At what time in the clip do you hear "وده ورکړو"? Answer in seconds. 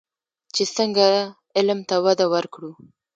2.05-2.71